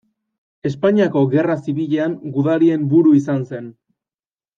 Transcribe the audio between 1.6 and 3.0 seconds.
zibilean gudarien